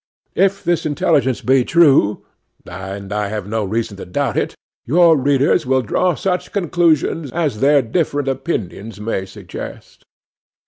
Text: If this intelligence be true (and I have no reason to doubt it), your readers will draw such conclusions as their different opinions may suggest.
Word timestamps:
If 0.33 0.63
this 0.63 0.87
intelligence 0.87 1.41
be 1.41 1.63
true 1.63 2.25
(and 2.65 3.13
I 3.13 3.27
have 3.27 3.45
no 3.45 3.63
reason 3.63 3.97
to 3.97 4.05
doubt 4.07 4.35
it), 4.35 4.55
your 4.83 5.15
readers 5.15 5.67
will 5.67 5.83
draw 5.83 6.15
such 6.15 6.51
conclusions 6.51 7.31
as 7.33 7.59
their 7.59 7.83
different 7.83 8.27
opinions 8.27 8.99
may 8.99 9.27
suggest. 9.27 10.03